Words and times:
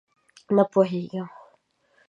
_نه 0.55 0.63
پوهېږم! 0.71 1.27